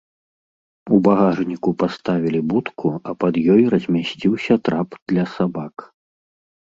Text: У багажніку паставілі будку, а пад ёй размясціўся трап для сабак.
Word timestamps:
У 0.95 0.97
багажніку 1.07 1.69
паставілі 1.83 2.41
будку, 2.53 2.87
а 3.11 3.17
пад 3.25 3.33
ёй 3.57 3.61
размясціўся 3.75 4.53
трап 4.69 4.89
для 5.13 5.23
сабак. 5.35 5.75